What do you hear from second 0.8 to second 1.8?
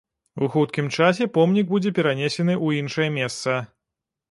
часе помнік